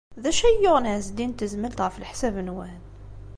[0.21, 2.75] D acu ay yuɣen Ɛezdin n Tezmalt, ɣef leḥsab-nwen?